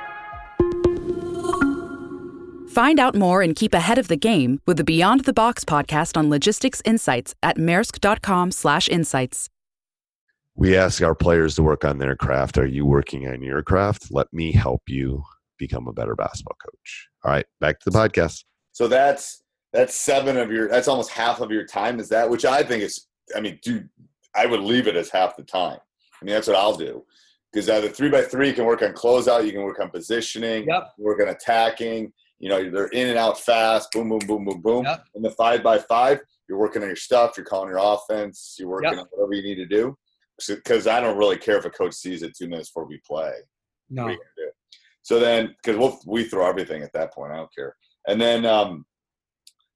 Find 2.70 3.00
out 3.00 3.14
more 3.14 3.44
and 3.44 3.56
keep 3.56 3.76
ahead 3.76 4.00
of 4.00 4.08
the 4.08 4.18
game 4.18 4.60
with 4.66 4.78
the 4.78 4.84
Beyond 4.84 5.26
the 5.26 5.34
Box 5.34 5.64
podcast 5.64 6.18
on 6.18 6.32
logistics 6.32 6.82
insights 6.84 7.36
at 7.44 7.58
maersk.com/insights. 7.58 9.50
we 10.56 10.76
ask 10.76 11.04
our 11.04 11.14
players 11.14 11.54
to 11.56 11.62
work 11.62 11.86
on 11.86 12.00
their 12.00 12.16
craft. 12.16 12.58
Are 12.58 12.66
you 12.66 12.88
working 12.88 13.28
on 13.28 13.44
your 13.44 13.62
craft? 13.62 14.08
Let 14.10 14.34
me 14.34 14.52
help 14.52 14.82
you 14.88 15.24
become 15.58 15.88
a 15.88 15.94
better 15.94 16.16
basketball 16.16 16.58
coach. 16.64 17.10
All 17.24 17.32
right, 17.32 17.46
back 17.60 17.80
to 17.82 17.90
the 17.90 17.98
podcast. 17.98 18.44
So 18.72 18.88
that's 18.88 19.44
that's 19.74 19.96
seven 19.96 20.38
of 20.38 20.52
your. 20.52 20.68
That's 20.70 20.88
almost 20.88 21.10
half 21.12 21.42
of 21.42 21.52
your 21.52 21.66
time. 21.66 22.00
Is 22.00 22.10
that 22.10 22.30
which 22.30 22.46
I 22.46 22.64
think 22.64 22.84
is. 22.84 23.08
I 23.36 23.42
mean, 23.42 23.60
dude, 23.62 23.90
I 24.36 24.46
would 24.46 24.62
leave 24.62 24.88
it 24.88 24.96
as 24.96 25.10
half 25.10 25.36
the 25.36 25.44
time. 25.44 25.80
I 26.22 26.26
mean, 26.26 26.34
that's 26.34 26.48
what 26.48 26.56
I'll 26.56 26.76
do. 26.78 27.04
Because 27.52 27.70
either 27.70 27.90
three 27.90 28.10
by 28.10 28.22
three 28.22 28.50
you 28.50 28.54
can 28.54 28.66
work 28.66 28.82
on 28.82 28.94
closeout, 28.94 29.46
you 29.46 29.52
can 29.52 29.64
work 29.64 29.80
on 29.80 29.90
positioning, 29.90 30.66
Yep. 30.68 30.84
work 30.98 31.22
on 31.22 31.30
attacking. 31.30 32.12
You 32.40 32.50
know, 32.50 32.70
they're 32.70 32.88
in 32.88 33.10
and 33.10 33.18
out 33.18 33.40
fast. 33.40 33.92
Boom, 33.92 34.10
boom, 34.10 34.20
boom, 34.28 34.46
boom, 34.46 34.62
boom. 34.62 34.86
Yep. 34.86 35.06
And 35.16 35.26
the 35.26 35.32
five 35.32 35.64
by 35.64 35.80
five, 35.80 36.20
you're 36.48 36.60
working 36.60 36.82
on 36.84 36.88
your 36.90 36.96
stuff. 36.96 37.34
You're 37.36 37.46
calling 37.46 37.70
your 37.70 37.80
offense. 37.82 38.56
You're 38.60 38.70
working 38.70 38.92
Yep. 38.92 39.00
on 39.00 39.06
whatever 39.12 39.34
you 39.34 39.44
need 39.44 39.56
to 39.56 39.66
do. 39.66 39.98
Because 40.48 40.86
I 40.86 41.00
don't 41.02 41.18
really 41.18 41.38
care 41.38 41.58
if 41.58 41.66
a 41.66 41.70
coach 41.72 41.94
sees 41.96 42.22
it 42.22 42.36
two 42.38 42.48
minutes 42.48 42.70
before 42.70 42.86
we 42.86 43.00
play. 43.08 43.34
No. 43.90 44.04
What 44.04 44.10
are 44.10 44.12
you 44.14 44.18
gonna 44.20 44.48
do? 44.50 44.52
So 45.08 45.22
then, 45.22 45.56
because 45.56 45.80
we'll 45.80 45.98
we 46.06 46.26
throw 46.26 46.46
everything 46.46 46.84
at 46.84 46.92
that 46.92 47.14
point, 47.14 47.32
I 47.32 47.38
don't 47.38 47.56
care. 47.56 47.74
And 48.10 48.20
then, 48.20 48.46
um, 48.46 48.86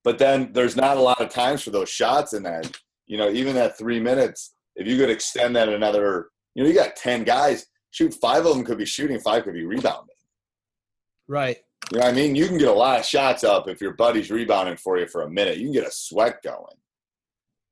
but 0.04 0.18
then 0.18 0.52
there's 0.52 0.76
not 0.76 0.98
a 0.98 1.02
lot 1.02 1.22
of 1.22 1.30
times 1.30 1.64
for 1.64 1.70
those 1.70 1.88
shots 1.88 2.34
in 2.34 2.44
that. 2.44 2.70
You 3.08 3.18
know, 3.18 3.30
even 3.30 3.56
that 3.56 3.78
three 3.78 4.02
minutes, 4.02 4.54
if 4.76 4.86
you 4.86 4.98
could 4.98 5.10
extend 5.10 5.56
that 5.56 5.70
another, 5.70 6.28
you 6.54 6.62
know, 6.62 6.70
you 6.70 6.76
got 6.76 6.98
ten 6.98 7.24
guys. 7.24 7.66
Shoot, 7.92 8.14
five 8.16 8.46
of 8.46 8.54
them 8.54 8.66
could 8.66 8.78
be 8.78 8.86
shooting, 8.86 9.22
five 9.22 9.46
could 9.46 9.54
be 9.54 9.64
rebounding. 9.64 10.18
Right. 11.30 11.60
You 11.94 12.00
know 12.00 12.08
what 12.08 12.14
I 12.14 12.16
mean? 12.16 12.36
You 12.36 12.48
can 12.48 12.58
get 12.58 12.68
a 12.68 12.74
lot 12.74 13.00
of 13.00 13.06
shots 13.06 13.46
up 13.46 13.70
if 13.70 13.80
your 13.80 13.94
buddy's 13.94 14.32
rebounding 14.32 14.76
for 14.76 15.00
you 15.00 15.08
for 15.08 15.22
a 15.22 15.30
minute. 15.30 15.60
You 15.60 15.68
can 15.68 15.74
get 15.74 15.88
a 15.88 15.92
sweat 15.94 16.44
going. 16.44 16.76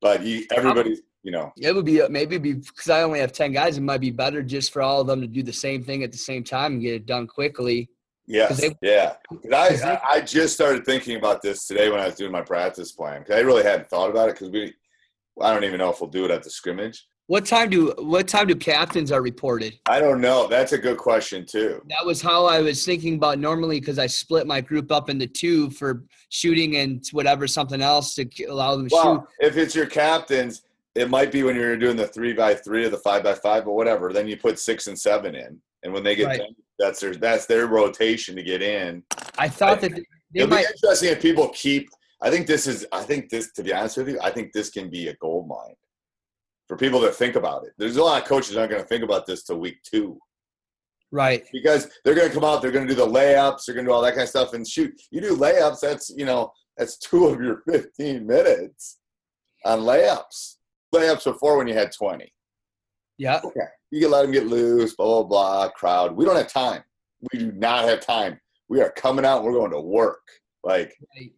But 0.00 0.22
you, 0.22 0.46
everybody's, 0.50 1.02
you 1.22 1.30
know, 1.30 1.52
It 1.56 1.74
would 1.74 1.84
be 1.84 2.00
uh, 2.02 2.08
maybe 2.08 2.38
be 2.38 2.54
because 2.54 2.88
I 2.88 3.02
only 3.02 3.20
have 3.20 3.32
ten 3.32 3.52
guys. 3.52 3.76
It 3.76 3.82
might 3.82 4.00
be 4.00 4.10
better 4.10 4.42
just 4.42 4.72
for 4.72 4.82
all 4.82 5.00
of 5.00 5.06
them 5.06 5.20
to 5.20 5.26
do 5.26 5.42
the 5.42 5.52
same 5.52 5.82
thing 5.82 6.02
at 6.02 6.12
the 6.12 6.18
same 6.18 6.42
time 6.42 6.74
and 6.74 6.82
get 6.82 6.94
it 6.94 7.06
done 7.06 7.26
quickly. 7.26 7.88
Yes, 8.26 8.60
they- 8.60 8.76
yeah. 8.80 9.14
I, 9.52 10.00
I 10.08 10.20
just 10.20 10.54
started 10.54 10.84
thinking 10.84 11.16
about 11.16 11.42
this 11.42 11.66
today 11.66 11.90
when 11.90 12.00
I 12.00 12.06
was 12.06 12.14
doing 12.14 12.30
my 12.32 12.42
practice 12.42 12.92
plan 12.92 13.20
because 13.22 13.34
I 13.36 13.40
really 13.40 13.64
hadn't 13.64 13.88
thought 13.88 14.08
about 14.10 14.28
it 14.28 14.36
because 14.36 14.50
we, 14.50 14.72
I 15.40 15.52
don't 15.52 15.64
even 15.64 15.78
know 15.78 15.90
if 15.90 16.00
we'll 16.00 16.10
do 16.10 16.24
it 16.24 16.30
at 16.30 16.42
the 16.42 16.50
scrimmage. 16.50 17.06
What 17.26 17.46
time 17.46 17.70
do 17.70 17.92
what 17.98 18.26
time 18.26 18.46
do 18.48 18.54
captains 18.56 19.12
are 19.12 19.22
reported? 19.22 19.74
I 19.86 20.00
don't 20.00 20.20
know. 20.20 20.48
That's 20.48 20.72
a 20.72 20.78
good 20.78 20.96
question 20.96 21.44
too. 21.46 21.82
That 21.88 22.04
was 22.04 22.20
how 22.22 22.46
I 22.46 22.60
was 22.60 22.84
thinking 22.84 23.14
about 23.16 23.38
normally 23.38 23.78
because 23.78 23.98
I 23.98 24.06
split 24.06 24.46
my 24.46 24.60
group 24.60 24.90
up 24.90 25.10
into 25.10 25.26
two 25.26 25.70
for 25.70 26.04
shooting 26.30 26.76
and 26.76 27.04
whatever 27.12 27.46
something 27.46 27.82
else 27.82 28.14
to 28.14 28.26
allow 28.48 28.74
them 28.74 28.88
to 28.88 28.90
shoot. 28.90 28.96
Well, 28.96 29.28
if 29.38 29.56
it's 29.56 29.74
your 29.76 29.86
captains, 29.86 30.62
it 30.94 31.08
might 31.08 31.30
be 31.32 31.42
when 31.42 31.56
you're 31.56 31.76
doing 31.76 31.96
the 31.96 32.06
three 32.08 32.32
by 32.32 32.54
three 32.54 32.84
or 32.84 32.88
the 32.88 32.98
five 32.98 33.22
by 33.22 33.34
five, 33.34 33.64
but 33.64 33.72
whatever. 33.72 34.12
Then 34.12 34.26
you 34.28 34.36
put 34.36 34.58
six 34.58 34.86
and 34.88 34.98
seven 34.98 35.34
in, 35.34 35.60
and 35.82 35.92
when 35.92 36.02
they 36.02 36.14
get 36.16 36.26
Right. 36.26 36.38
done, 36.40 36.54
that's 36.78 37.00
their 37.00 37.14
that's 37.14 37.46
their 37.46 37.66
rotation 37.66 38.34
to 38.36 38.42
get 38.42 38.62
in. 38.62 39.02
I 39.38 39.48
thought 39.48 39.80
that 39.82 39.92
It'll 40.34 40.48
might. 40.48 40.66
be 40.66 40.72
interesting 40.74 41.10
if 41.10 41.20
people 41.22 41.48
keep. 41.50 41.88
I 42.22 42.30
think 42.30 42.46
this 42.46 42.66
is. 42.66 42.86
I 42.92 43.02
think 43.02 43.30
this. 43.30 43.52
To 43.52 43.62
be 43.62 43.72
honest 43.72 43.96
with 43.98 44.08
you, 44.08 44.18
I 44.22 44.30
think 44.30 44.52
this 44.52 44.70
can 44.70 44.90
be 44.90 45.08
a 45.08 45.14
gold 45.16 45.48
mine 45.48 45.74
for 46.68 46.76
people 46.76 47.00
that 47.00 47.14
think 47.14 47.34
about 47.36 47.64
it. 47.64 47.72
There's 47.78 47.96
a 47.96 48.02
lot 48.04 48.22
of 48.22 48.28
coaches 48.28 48.56
aren't 48.56 48.70
going 48.70 48.82
to 48.82 48.88
think 48.88 49.02
about 49.02 49.26
this 49.26 49.42
till 49.42 49.58
week 49.58 49.82
two 49.82 50.18
Right. 51.10 51.44
because 51.52 51.88
they're 52.04 52.14
going 52.14 52.28
to 52.28 52.34
come 52.34 52.44
out. 52.44 52.62
They're 52.62 52.70
going 52.70 52.86
to 52.86 52.94
do 52.94 53.00
the 53.00 53.06
layups. 53.06 53.64
They're 53.64 53.74
going 53.74 53.86
to 53.86 53.90
do 53.90 53.94
all 53.94 54.02
that 54.02 54.12
kind 54.12 54.22
of 54.22 54.28
stuff 54.28 54.52
and 54.54 54.66
shoot. 54.66 54.92
You 55.10 55.20
do 55.20 55.36
layups. 55.36 55.80
That's 55.80 56.10
you 56.10 56.24
know 56.26 56.52
that's 56.76 56.98
two 56.98 57.26
of 57.26 57.40
your 57.40 57.62
15 57.68 58.26
minutes 58.26 58.98
on 59.64 59.80
layups. 59.80 60.56
Layups 60.94 61.24
before 61.24 61.56
when 61.58 61.68
you 61.68 61.74
had 61.74 61.92
20. 61.92 62.32
Yeah. 63.18 63.40
Okay, 63.44 63.60
you 63.90 64.00
can 64.00 64.10
let 64.10 64.22
them 64.22 64.32
get 64.32 64.46
loose. 64.46 64.94
Blah 64.96 65.22
blah 65.22 65.24
blah. 65.24 65.68
Crowd. 65.70 66.16
We 66.16 66.24
don't 66.24 66.36
have 66.36 66.52
time. 66.52 66.82
We 67.32 67.38
do 67.38 67.52
not 67.52 67.88
have 67.88 68.00
time. 68.00 68.40
We 68.68 68.80
are 68.80 68.90
coming 68.90 69.24
out. 69.24 69.44
We're 69.44 69.52
going 69.52 69.72
to 69.72 69.80
work. 69.80 70.22
Like 70.64 70.94
Right. 71.16 71.32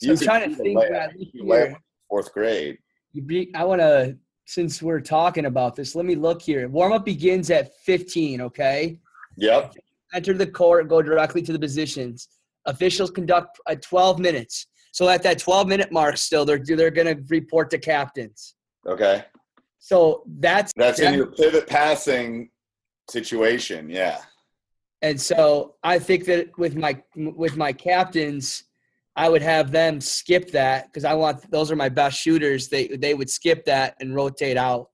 you 0.00 0.12
I'm 0.12 0.16
trying 0.18 0.50
to 0.50 0.56
think. 0.56 0.78
layup. 0.78 0.90
when 0.90 1.00
I 1.00 1.08
You 1.16 1.18
look 1.18 1.32
could 1.32 1.40
layup 1.42 1.68
here, 1.68 1.78
fourth 2.08 2.32
grade. 2.32 2.78
you 3.12 3.22
be, 3.22 3.50
I 3.54 3.64
want 3.64 3.80
to, 3.80 4.16
since 4.46 4.82
we're 4.82 5.00
talking 5.00 5.46
about 5.46 5.76
this, 5.76 5.94
let 5.94 6.06
me 6.06 6.14
look 6.14 6.40
here. 6.40 6.68
Warm 6.68 6.92
up 6.92 7.04
begins 7.04 7.50
at 7.50 7.74
15. 7.84 8.40
Okay. 8.42 8.98
Yep. 9.36 9.74
Enter 10.14 10.32
the 10.34 10.46
court. 10.46 10.88
Go 10.88 11.02
directly 11.02 11.42
to 11.42 11.52
the 11.52 11.58
positions. 11.58 12.28
Officials 12.66 13.10
conduct 13.10 13.60
at 13.68 13.82
12 13.82 14.18
minutes. 14.18 14.66
So 14.92 15.08
at 15.10 15.22
that 15.24 15.38
12 15.38 15.68
minute 15.68 15.92
mark, 15.92 16.16
still 16.16 16.44
they're 16.46 16.58
they're 16.64 16.90
going 16.90 17.14
to 17.14 17.22
report 17.28 17.68
to 17.70 17.78
captains. 17.78 18.54
Okay. 18.86 19.24
So 19.78 20.22
that's 20.38 20.72
That's 20.76 21.00
in 21.00 21.14
your 21.14 21.26
pivot 21.26 21.66
passing 21.66 22.50
situation. 23.10 23.88
Yeah. 23.90 24.18
And 25.02 25.20
so 25.20 25.74
I 25.82 25.98
think 25.98 26.24
that 26.26 26.56
with 26.58 26.76
my 26.76 27.00
with 27.14 27.56
my 27.56 27.72
captains, 27.72 28.64
I 29.14 29.28
would 29.28 29.42
have 29.42 29.70
them 29.70 30.00
skip 30.00 30.50
that 30.52 30.86
because 30.86 31.04
I 31.04 31.14
want 31.14 31.48
those 31.50 31.70
are 31.70 31.76
my 31.76 31.88
best 31.88 32.18
shooters. 32.18 32.68
They 32.68 32.88
they 32.88 33.14
would 33.14 33.30
skip 33.30 33.64
that 33.66 33.94
and 34.00 34.14
rotate 34.14 34.56
out, 34.56 34.90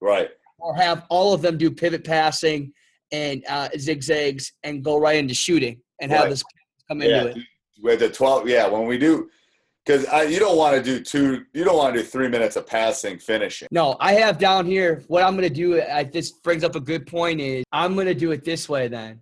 Right. 0.00 0.30
or 0.58 0.74
have 0.76 1.04
all 1.10 1.32
of 1.34 1.42
them 1.42 1.58
do 1.58 1.70
pivot 1.70 2.04
passing 2.04 2.72
and 3.10 3.44
uh, 3.48 3.68
zigzags 3.78 4.52
and 4.62 4.82
go 4.82 4.96
right 4.98 5.16
into 5.16 5.34
shooting 5.34 5.80
and 6.00 6.10
have 6.10 6.22
Right. 6.22 6.30
this 6.30 6.44
come 6.88 7.02
Yeah. 7.02 7.22
into 7.24 7.40
it. 7.40 7.46
With 7.82 7.98
the 7.98 8.08
12, 8.08 8.48
yeah, 8.48 8.66
when 8.68 8.86
we 8.86 8.96
do, 8.96 9.28
because 9.84 10.04
you 10.30 10.38
don't 10.38 10.56
want 10.56 10.76
to 10.76 10.82
do 10.82 11.00
two, 11.00 11.44
you 11.52 11.64
don't 11.64 11.76
want 11.76 11.94
to 11.94 12.02
do 12.02 12.06
three 12.06 12.28
minutes 12.28 12.56
of 12.56 12.66
passing, 12.66 13.18
finishing. 13.18 13.68
No, 13.70 13.96
I 14.00 14.12
have 14.14 14.38
down 14.38 14.66
here 14.66 15.02
what 15.08 15.22
I'm 15.22 15.36
going 15.36 15.48
to 15.48 15.54
do. 15.54 15.82
I, 15.82 16.04
this 16.04 16.30
brings 16.30 16.62
up 16.64 16.76
a 16.76 16.80
good 16.80 17.06
point. 17.06 17.40
Is 17.40 17.64
I'm 17.72 17.94
going 17.94 18.06
to 18.06 18.14
do 18.14 18.30
it 18.32 18.44
this 18.44 18.68
way. 18.68 18.88
Then, 18.88 19.20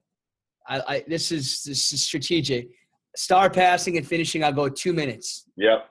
I, 0.68 0.80
I 0.86 1.04
this 1.08 1.32
is 1.32 1.62
this 1.62 1.92
is 1.92 2.04
strategic. 2.04 2.68
Star 3.16 3.50
passing 3.50 3.96
and 3.96 4.06
finishing. 4.06 4.44
I'll 4.44 4.52
go 4.52 4.68
two 4.68 4.92
minutes. 4.92 5.46
Yep. 5.56 5.90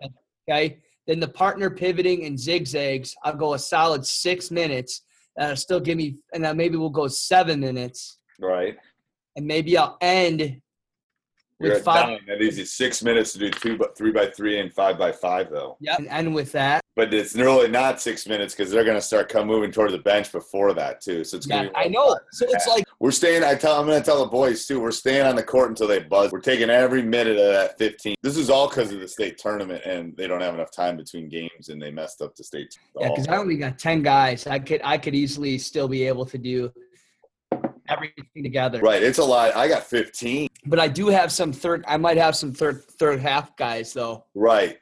Okay. 0.49 0.77
Then 1.07 1.19
the 1.19 1.27
partner 1.27 1.69
pivoting 1.71 2.25
and 2.25 2.39
zigzags, 2.39 3.15
I'll 3.23 3.35
go 3.35 3.55
a 3.55 3.59
solid 3.59 4.05
six 4.05 4.51
minutes. 4.51 5.01
That'll 5.35 5.55
still 5.55 5.79
give 5.79 5.97
me, 5.97 6.17
and 6.33 6.43
then 6.43 6.55
maybe 6.55 6.77
we'll 6.77 6.89
go 6.89 7.07
seven 7.07 7.59
minutes, 7.59 8.19
Right. 8.39 8.77
and 9.35 9.45
maybe 9.47 9.77
I'll 9.77 9.97
end 10.01 10.61
You're 11.59 11.73
with 11.73 11.83
five. 11.83 12.07
nine. 12.07 12.19
That 12.27 12.39
leaves 12.39 12.57
you 12.57 12.63
six 12.65 13.03
minutes 13.03 13.33
to 13.33 13.39
do 13.39 13.51
two, 13.51 13.77
but 13.77 13.97
three 13.97 14.11
by 14.11 14.27
three 14.27 14.59
and 14.59 14.73
five 14.73 14.97
by 14.97 15.11
five, 15.11 15.49
though. 15.49 15.75
Yeah, 15.81 15.97
and 16.09 16.33
with 16.33 16.53
that. 16.53 16.81
But 16.95 17.13
it's 17.13 17.35
really 17.35 17.67
not 17.69 18.01
six 18.01 18.25
minutes 18.27 18.55
because 18.55 18.71
they're 18.71 18.83
going 18.85 18.95
to 18.95 19.01
start 19.01 19.27
come 19.29 19.47
moving 19.47 19.71
toward 19.71 19.91
the 19.91 19.97
bench 19.99 20.31
before 20.31 20.73
that 20.73 21.01
too. 21.01 21.23
So 21.25 21.37
it's 21.37 21.47
Yeah, 21.47 21.63
going 21.63 21.73
to. 21.73 21.77
I 21.79 21.87
know. 21.87 22.17
So 22.31 22.45
it's 22.49 22.65
like 22.67 22.85
We're 22.99 23.11
staying. 23.11 23.43
I 23.43 23.55
tell. 23.55 23.77
I'm 23.79 23.85
going 23.85 23.99
to 23.99 24.05
tell 24.05 24.23
the 24.23 24.29
boys 24.31 24.65
too. 24.65 24.79
We're 24.79 24.91
staying 24.91 25.25
on 25.25 25.35
the 25.35 25.43
court 25.43 25.69
until 25.69 25.87
they 25.87 25.99
buzz. 25.99 26.31
We're 26.31 26.39
taking 26.39 26.69
every 26.69 27.01
minute 27.01 27.37
of 27.37 27.51
that 27.51 27.77
15. 27.77 28.15
This 28.21 28.37
is 28.37 28.49
all 28.49 28.69
because 28.69 28.93
of 28.93 29.01
the 29.01 29.07
state 29.07 29.37
tournament, 29.37 29.83
and 29.85 30.15
they 30.15 30.27
don't 30.27 30.41
have 30.41 30.53
enough 30.53 30.71
time 30.71 30.95
between 30.95 31.27
games, 31.27 31.67
and 31.69 31.81
they 31.81 31.91
messed 31.91 32.21
up 32.21 32.35
the 32.35 32.43
state. 32.43 32.73
yeah, 32.99 33.09
because 33.09 33.27
I 33.27 33.35
only 33.37 33.57
got 33.57 33.77
ten 33.77 34.01
guys. 34.01 34.47
I 34.47 34.59
could 34.59 34.79
I 34.83 34.97
could 34.97 35.15
easily 35.15 35.57
still 35.57 35.89
be 35.89 36.03
able 36.03 36.25
to 36.25 36.37
do 36.37 36.71
everything 37.89 38.43
together. 38.43 38.79
Right. 38.79 39.01
It's 39.01 39.17
a 39.17 39.23
lot. 39.23 39.55
I 39.55 39.67
got 39.67 39.83
15. 39.83 40.49
But 40.65 40.79
I 40.79 40.87
do 40.87 41.07
have 41.07 41.31
some 41.31 41.51
third. 41.51 41.83
I 41.87 41.97
might 41.97 42.17
have 42.17 42.35
some 42.35 42.53
third 42.53 42.83
third 42.83 43.19
half 43.19 43.55
guys 43.57 43.93
though. 43.93 44.25
Right. 44.35 44.77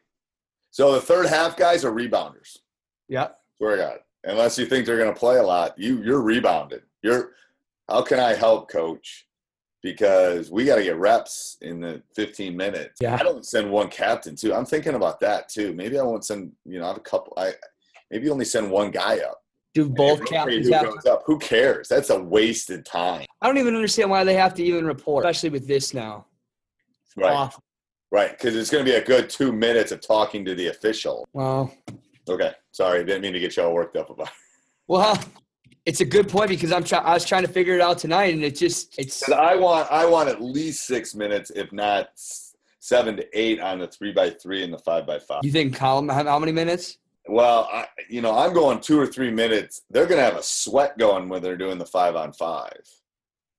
So 0.71 0.91
the 0.93 1.01
third 1.01 1.27
half 1.27 1.57
guys 1.57 1.85
are 1.85 1.91
rebounders. 1.91 2.57
Yep. 3.09 3.37
Swear 3.57 3.75
to 3.75 3.81
God. 3.81 3.99
Unless 4.23 4.57
you 4.57 4.65
think 4.65 4.85
they're 4.85 4.97
going 4.97 5.13
to 5.13 5.19
play 5.19 5.37
a 5.37 5.43
lot, 5.43 5.77
you 5.77 6.03
you're 6.03 6.21
rebounded. 6.21 6.83
You're. 7.01 7.31
How 7.89 8.01
can 8.01 8.19
I 8.19 8.33
help, 8.33 8.69
coach? 8.69 9.25
Because 9.81 10.51
we 10.51 10.65
got 10.65 10.75
to 10.75 10.83
get 10.83 10.97
reps 10.97 11.57
in 11.61 11.79
the 11.79 12.03
15 12.15 12.57
minutes. 12.57 12.97
Yeah. 12.99 13.15
I 13.15 13.23
don't 13.23 13.45
send 13.45 13.71
one 13.71 13.87
captain 13.87 14.35
too. 14.35 14.53
I'm 14.53 14.65
thinking 14.65 14.95
about 14.95 15.21
that 15.21 15.47
too. 15.47 15.73
Maybe 15.73 15.97
I 15.97 16.03
won't 16.03 16.25
send. 16.25 16.51
You 16.65 16.79
know, 16.79 16.85
I 16.85 16.87
have 16.89 16.97
a 16.97 17.01
couple. 17.01 17.33
I 17.37 17.53
maybe 18.11 18.29
only 18.29 18.45
send 18.45 18.69
one 18.69 18.91
guy 18.91 19.19
up. 19.19 19.41
Do 19.77 19.87
both 19.87 20.25
captains 20.25 20.65
who 20.65 20.71
goes 20.71 21.05
up? 21.05 21.21
Who 21.27 21.37
cares? 21.37 21.87
That's 21.87 22.09
a 22.09 22.19
wasted 22.19 22.83
time. 22.83 23.27
I 23.43 23.45
don't 23.45 23.59
even 23.59 23.75
understand 23.75 24.09
why 24.09 24.23
they 24.23 24.33
have 24.33 24.55
to 24.55 24.63
even 24.63 24.87
report, 24.87 25.23
especially 25.23 25.49
with 25.49 25.67
this 25.67 25.93
now. 25.93 26.25
It's 27.05 27.15
Right. 27.15 27.31
awful. 27.31 27.61
Right. 28.11 28.31
Because 28.31 28.55
it's 28.55 28.71
going 28.71 28.83
to 28.83 28.91
be 28.91 28.97
a 28.97 29.03
good 29.03 29.29
two 29.29 29.51
minutes 29.51 29.91
of 29.91 30.01
talking 30.01 30.43
to 30.45 30.55
the 30.55 30.69
official. 30.69 31.27
Well, 31.33 31.71
Okay, 32.27 32.53
sorry, 32.71 33.05
didn't 33.05 33.21
mean 33.21 33.33
to 33.33 33.39
get 33.39 33.55
you 33.55 33.63
all 33.63 33.73
worked 33.73 33.95
up 33.97 34.09
about. 34.09 34.27
It. 34.27 34.33
Well, 34.89 35.19
it's 35.85 35.99
a 36.01 36.05
good 36.05 36.27
point 36.29 36.49
because 36.49 36.71
I'm 36.71 36.83
trying. 36.85 37.05
I 37.05 37.13
was 37.13 37.25
trying 37.25 37.43
to 37.45 37.49
figure 37.49 37.75
it 37.75 37.81
out 37.81 37.97
tonight, 37.99 38.33
and 38.33 38.41
it 38.43 38.55
just 38.55 38.97
it's. 38.97 39.29
I 39.29 39.53
want 39.55 39.91
I 39.91 40.05
want 40.05 40.29
at 40.29 40.41
least 40.41 40.87
six 40.87 41.13
minutes, 41.13 41.51
if 41.53 41.71
not 41.73 42.07
seven 42.79 43.17
to 43.17 43.25
eight, 43.37 43.59
on 43.59 43.79
the 43.79 43.87
three 43.87 44.13
by 44.13 44.29
three 44.29 44.63
and 44.63 44.71
the 44.73 44.77
five 44.77 45.05
by 45.05 45.19
five. 45.19 45.43
You 45.43 45.51
think 45.51 45.75
Colin? 45.75 46.07
How, 46.07 46.23
how 46.23 46.39
many 46.39 46.53
minutes? 46.53 46.97
Well, 47.29 47.69
I, 47.71 47.85
you 48.09 48.21
know, 48.21 48.37
I'm 48.37 48.53
going 48.53 48.79
two 48.79 48.99
or 48.99 49.07
three 49.07 49.31
minutes. 49.31 49.81
They're 49.89 50.05
going 50.05 50.19
to 50.19 50.23
have 50.25 50.37
a 50.37 50.43
sweat 50.43 50.97
going 50.97 51.29
when 51.29 51.41
they're 51.41 51.57
doing 51.57 51.77
the 51.77 51.85
five 51.85 52.15
on 52.15 52.33
five. 52.33 52.81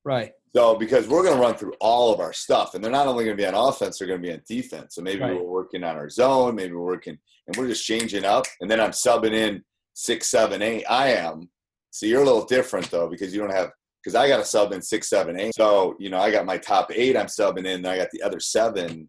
Right. 0.04 0.32
So 0.54 0.76
because 0.76 1.06
we're 1.06 1.22
going 1.22 1.36
to 1.36 1.40
run 1.42 1.54
through 1.54 1.74
all 1.80 2.12
of 2.12 2.20
our 2.20 2.32
stuff, 2.32 2.74
and 2.74 2.82
they're 2.82 2.90
not 2.90 3.06
only 3.06 3.24
going 3.24 3.36
to 3.36 3.42
be 3.42 3.46
on 3.46 3.54
offense, 3.54 3.98
they're 3.98 4.08
going 4.08 4.22
to 4.22 4.26
be 4.26 4.32
on 4.32 4.42
defense. 4.48 4.94
So 4.94 5.02
maybe 5.02 5.20
Right. 5.22 5.34
we're 5.34 5.42
working 5.42 5.84
on 5.84 5.96
our 5.96 6.08
zone, 6.08 6.54
maybe 6.54 6.72
we're 6.74 6.84
working, 6.84 7.18
and 7.46 7.56
we're 7.56 7.68
just 7.68 7.84
changing 7.84 8.24
up. 8.24 8.44
And 8.60 8.70
then 8.70 8.80
I'm 8.80 8.92
subbing 8.92 9.34
in 9.34 9.62
six, 9.94 10.28
seven, 10.30 10.62
eight. 10.62 10.84
I 10.88 11.12
am. 11.12 11.50
So 11.90 12.06
you're 12.06 12.22
a 12.22 12.24
little 12.24 12.44
different 12.44 12.90
though 12.90 13.08
because 13.08 13.34
you 13.34 13.40
don't 13.40 13.52
have 13.52 13.70
because 14.02 14.14
I 14.14 14.28
got 14.28 14.40
a 14.40 14.44
sub 14.44 14.72
in 14.72 14.80
six, 14.80 15.08
seven, 15.10 15.38
eight. 15.38 15.54
So 15.54 15.96
you 15.98 16.08
know 16.10 16.18
I 16.18 16.30
got 16.30 16.46
my 16.46 16.56
top 16.58 16.90
eight. 16.94 17.16
I'm 17.16 17.26
subbing 17.26 17.66
in. 17.66 17.84
I 17.84 17.96
got 17.96 18.10
the 18.12 18.22
other 18.22 18.40
seven. 18.40 19.08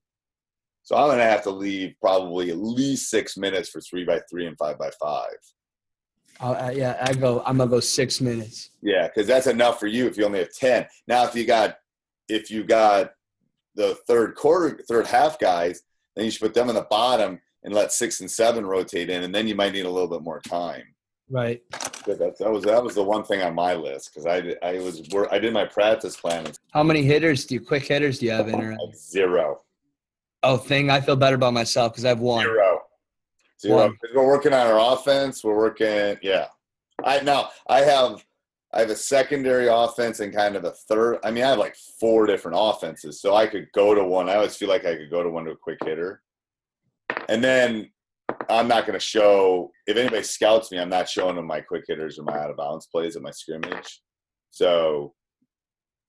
So 0.90 0.96
I'm 0.96 1.06
going 1.06 1.20
to 1.20 1.24
have 1.24 1.44
to 1.44 1.52
leave 1.52 1.94
probably 2.02 2.50
at 2.50 2.58
least 2.58 3.12
six 3.12 3.38
minutes 3.38 3.70
for 3.70 3.80
three 3.80 4.06
by 4.06 4.22
three 4.28 4.48
and 4.48 4.58
five 4.58 4.80
by 4.80 4.90
five. 5.00 5.36
Uh, 6.40 6.72
yeah, 6.74 6.98
I 7.00 7.14
go. 7.14 7.44
I'm 7.46 7.58
gonna 7.58 7.70
go 7.70 7.80
six 7.80 8.20
minutes. 8.20 8.72
Yeah, 8.82 9.08
because 9.08 9.28
that's 9.28 9.46
enough 9.46 9.80
for 9.80 9.86
you 9.86 10.08
if 10.08 10.18
you 10.18 10.26
only 10.26 10.40
have 10.40 10.52
ten. 10.52 10.88
Now, 11.06 11.26
if 11.26 11.36
you 11.36 11.46
got 11.46 11.76
if 12.28 12.50
you 12.50 12.64
got 12.64 13.12
the 13.76 14.00
third 14.08 14.34
quarter, 14.34 14.82
third 14.88 15.06
half 15.06 15.38
guys, 15.38 15.84
then 16.16 16.26
you 16.26 16.32
should 16.32 16.42
put 16.42 16.56
them 16.56 16.70
in 16.70 16.76
the 16.76 16.88
bottom 16.90 17.40
and 17.64 17.72
let 17.72 17.92
six 17.92 18.22
and 18.22 18.32
seven 18.32 18.66
rotate 18.66 19.12
in, 19.12 19.22
and 19.22 19.36
then 19.36 19.48
you 19.48 19.54
might 19.54 19.74
need 19.74 19.86
a 19.86 19.92
little 19.92 20.08
bit 20.08 20.24
more 20.24 20.40
time. 20.40 20.84
Right. 21.30 21.62
That, 22.08 22.38
that 22.40 22.50
was 22.50 22.64
that 22.64 22.84
was 22.84 22.96
the 22.96 23.04
one 23.04 23.24
thing 23.26 23.44
on 23.44 23.54
my 23.54 23.76
list 23.76 24.12
because 24.12 24.26
I 24.26 24.56
I 24.68 24.80
was 24.80 25.08
I 25.30 25.38
did 25.38 25.54
my 25.54 25.66
practice 25.66 26.16
plan 26.16 26.48
How 26.72 26.82
many 26.82 27.04
hitters 27.04 27.46
do 27.46 27.56
you? 27.56 27.62
Quick 27.62 27.84
hitters 27.84 28.18
do 28.18 28.26
you 28.26 28.32
have 28.32 28.48
in 28.48 28.56
or? 28.56 28.76
zero, 28.96 29.62
Oh, 30.44 30.58
thing. 30.58 30.90
I 30.90 31.02
feel 31.02 31.16
better 31.16 31.36
about 31.36 31.54
myself 31.54 31.94
because 31.94 32.06
I 32.06 32.10
have 32.10 32.20
one. 32.20 32.44
zero, 32.44 32.82
zero. 33.62 33.94
We're 34.16 34.28
working 34.28 34.54
on 34.54 34.68
our 34.68 34.94
offense. 34.94 35.44
We're 35.44 35.58
working. 35.58 36.18
Yeah, 36.22 36.48
I 37.04 37.20
now 37.22 37.50
I 37.68 37.82
have 37.82 38.24
I 38.74 38.82
have 38.82 38.90
a 38.90 38.96
secondary 38.96 39.68
offense 39.68 40.20
and 40.20 40.34
kind 40.34 40.56
of 40.56 40.64
a 40.64 40.72
third. 40.72 41.20
I 41.24 41.32
mean, 41.32 41.44
I 41.44 41.50
have 41.50 41.60
like 41.60 41.76
four 42.00 42.26
different 42.26 42.58
offenses, 42.60 43.22
so 43.22 43.36
I 43.36 43.48
could 43.48 43.68
go 43.74 43.96
to 43.96 44.04
one. 44.04 44.30
I 44.30 44.36
always 44.36 44.56
feel 44.56 44.70
like 44.70 44.86
I 44.86 44.96
could 44.96 45.10
go 45.10 45.24
to 45.24 45.30
one 45.30 45.46
to 45.46 45.52
a 45.52 45.58
quick 45.58 45.80
hitter, 45.84 46.22
and 47.28 47.44
then 47.44 47.90
I'm 48.50 48.68
not 48.68 48.86
going 48.86 48.98
to 48.98 49.06
show. 49.06 49.72
If 49.88 49.98
anybody 49.98 50.24
scouts 50.24 50.72
me, 50.72 50.80
I'm 50.80 50.90
not 50.90 51.10
showing 51.10 51.36
them 51.36 51.48
my 51.48 51.62
quick 51.62 51.84
hitters 51.88 52.20
or 52.20 52.24
my 52.24 52.38
out 52.38 52.52
of 52.52 52.58
bounds 52.58 52.88
plays 52.88 53.16
at 53.16 53.22
my 53.22 53.32
scrimmage. 53.32 54.02
So 54.52 55.14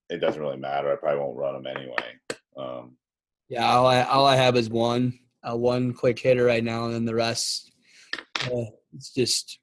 it 0.09 0.19
doesn't 0.19 0.41
really 0.41 0.57
matter. 0.57 0.93
I 0.93 0.97
probably 0.97 1.21
won't 1.21 1.37
run 1.37 1.63
them 1.63 1.77
anyway. 1.77 2.19
Um, 2.57 2.97
Yeah. 3.51 3.71
All 3.71 3.87
I 3.87 4.03
all 4.05 4.25
I 4.25 4.37
have 4.37 4.57
is 4.57 4.71
one. 4.71 5.19
Uh, 5.43 5.57
one 5.57 5.95
quick 5.95 6.19
hitter 6.19 6.45
right 6.45 6.63
now, 6.63 6.85
and 6.85 6.95
then 6.95 7.05
the 7.05 7.15
rest. 7.15 7.73
Uh, 8.45 8.65
it's 8.95 9.13
just 9.13 9.59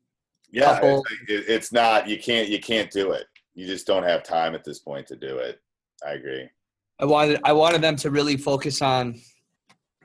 yeah, 0.52 0.76
Couple- 0.76 1.04
it's, 1.28 1.48
it's 1.50 1.72
not. 1.72 2.08
You 2.08 2.18
can't. 2.18 2.48
You 2.50 2.60
can't 2.60 2.92
do 2.92 3.12
it. 3.12 3.26
You 3.54 3.66
just 3.66 3.88
don't 3.88 4.04
have 4.04 4.24
time 4.24 4.56
at 4.56 4.64
this 4.64 4.80
point 4.80 5.08
to 5.08 5.16
do 5.16 5.38
it. 5.38 5.60
I 6.06 6.14
agree. 6.14 6.50
I 7.00 7.06
wanted 7.06 7.40
I 7.44 7.54
wanted 7.54 7.82
them 7.82 7.96
to 7.98 8.12
really 8.12 8.38
focus 8.38 8.82
on, 8.82 9.20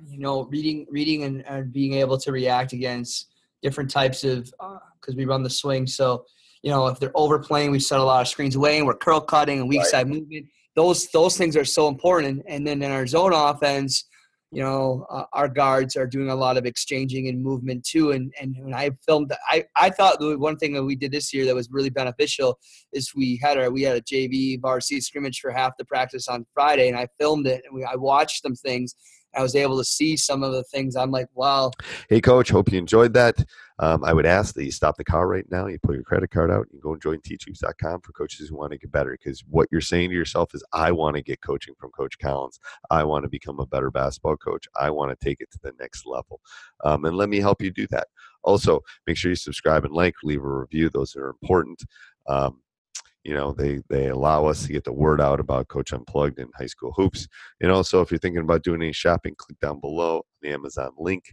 you 0.07 0.19
know, 0.19 0.45
reading 0.45 0.87
reading 0.91 1.25
and, 1.25 1.47
and 1.47 1.73
being 1.73 1.95
able 1.95 2.19
to 2.19 2.33
react 2.33 2.73
against 2.73 3.29
different 3.63 3.91
types 3.91 4.25
of 4.25 4.53
because 5.01 5.17
we 5.17 5.25
run 5.25 5.43
the 5.43 5.51
swing. 5.51 5.87
So 5.87 6.25
you 6.63 6.71
know, 6.71 6.87
if 6.87 6.99
they're 7.01 7.13
overplaying, 7.17 7.71
we 7.71 7.81
set 7.81 8.01
a 8.01 8.05
lot 8.05 8.21
of 8.23 8.29
screens 8.29 8.55
away, 8.57 8.79
and 8.79 8.87
we're 8.87 8.95
curl 8.95 9.21
cutting 9.21 9.59
and 9.61 9.69
weak 9.69 9.81
Right. 9.81 9.89
side 9.89 10.09
movement. 10.09 10.47
Those 10.75 11.09
those 11.09 11.37
things 11.37 11.57
are 11.57 11.65
so 11.65 11.89
important. 11.89 12.43
And 12.47 12.67
then 12.67 12.83
in 12.83 12.91
our 12.91 13.07
zone 13.07 13.33
offense, 13.35 14.05
you 14.53 14.63
know, 14.63 15.07
uh, 15.11 15.25
our 15.33 15.49
guards 15.49 15.97
are 15.97 16.07
doing 16.07 16.29
a 16.31 16.35
lot 16.35 16.57
of 16.57 16.65
exchanging 16.67 17.29
and 17.29 17.43
movement 17.43 17.85
too. 17.85 18.13
And 18.13 18.33
and 18.41 18.55
when 18.61 18.75
I 18.75 18.91
filmed, 19.07 19.33
I 19.51 19.65
I 19.77 19.91
thought 19.91 20.19
the 20.21 20.39
one 20.39 20.57
thing 20.57 20.73
that 20.75 20.85
we 20.85 20.95
did 20.95 21.11
this 21.11 21.33
year 21.35 21.45
that 21.47 21.55
was 21.55 21.69
really 21.71 21.91
beneficial 21.91 22.59
is 22.93 23.15
we 23.15 23.39
had 23.43 23.59
our 23.59 23.71
we 23.71 23.83
had 23.83 23.97
a 23.97 24.03
JV 24.03 24.61
varsity 24.61 25.01
scrimmage 25.01 25.41
for 25.41 25.51
half 25.51 25.73
the 25.79 25.85
practice 25.85 26.29
on 26.29 26.47
Friday, 26.55 26.89
and 26.89 26.97
I 26.97 27.09
filmed 27.19 27.47
it 27.47 27.63
and 27.67 27.75
we, 27.75 27.83
I 27.85 27.97
watched 27.97 28.43
some 28.43 28.55
things. 28.55 28.95
I 29.35 29.43
was 29.43 29.55
able 29.55 29.79
to 29.79 29.85
see 29.85 30.17
some 30.17 30.43
of 30.43 30.53
the 30.53 30.65
things. 30.65 30.97
I'm 30.97 31.11
like, 31.11 31.29
wow, 31.35 31.71
Hey, 32.09 32.21
coach, 32.21 32.51
hope 32.51 32.71
you 32.71 32.79
enjoyed 32.79 33.15
that. 33.15 33.45
Um, 33.79 34.05
I 34.05 34.13
would 34.13 34.27
ask 34.27 34.55
that 34.55 34.65
you 34.65 34.71
stop 34.71 34.97
the 34.97 35.05
car 35.05 35.27
right 35.27 35.47
now. 35.51 35.67
You 35.67 35.79
pull 35.83 35.95
your 35.95 36.05
credit 36.05 36.31
card 36.31 36.51
out. 36.51 36.67
You 36.73 36.81
go 36.81 36.93
and 36.93 37.03
join 37.03 37.19
teachhoops.com 37.19 38.03
for 38.03 38.13
coaches 38.13 38.49
who 38.49 38.57
want 38.57 38.73
to 38.73 38.79
get 38.79 38.93
better. 38.93 39.13
Because 39.13 39.43
what 39.49 39.69
you're 39.73 39.81
saying 39.81 40.11
to 40.11 40.15
yourself 40.15 40.55
is, 40.55 40.65
I 40.73 40.93
want 40.93 41.17
to 41.17 41.23
get 41.23 41.41
coaching 41.41 41.75
from 41.79 41.91
Coach 41.91 42.19
Collins. 42.19 42.61
I 42.91 43.05
want 43.05 43.25
to 43.25 43.29
become 43.29 43.61
a 43.61 43.67
better 43.67 43.91
basketball 43.91 44.37
coach. 44.37 44.69
I 44.79 44.91
want 44.91 45.19
to 45.19 45.25
take 45.25 45.41
it 45.41 45.51
to 45.53 45.59
the 45.63 45.73
next 45.81 46.07
level. 46.07 46.41
Um, 46.85 47.05
and 47.05 47.17
let 47.17 47.29
me 47.29 47.41
help 47.41 47.63
you 47.63 47.71
do 47.71 47.87
that. 47.89 48.09
Also, 48.45 48.81
make 49.07 49.17
sure 49.17 49.31
you 49.31 49.37
subscribe 49.37 49.85
and 49.85 49.95
like, 49.95 50.15
leave 50.23 50.45
a 50.45 50.49
review. 50.49 50.91
Those 50.91 51.17
are 51.17 51.31
important. 51.31 51.83
Um, 52.27 52.61
you 53.25 53.35
know, 53.35 53.53
they 53.53 53.81
they 53.89 54.09
allow 54.09 54.47
us 54.47 54.67
to 54.67 54.73
get 54.73 54.85
the 54.85 54.93
word 54.93 55.21
out 55.21 55.41
about 55.41 55.69
Coach 55.69 55.93
Unplugged 55.93 56.39
and 56.39 56.51
high 56.59 56.67
school 56.67 56.93
hoops. 56.97 57.29
And 57.61 57.71
also, 57.71 58.01
if 58.01 58.11
you're 58.11 58.19
thinking 58.19 58.43
about 58.43 58.65
doing 58.65 58.83
any 58.83 58.93
shopping, 58.93 59.35
click 59.37 59.59
down 59.61 59.81
below 59.81 60.23
the 60.41 60.51
Amazon 60.51 60.91
link 60.99 61.25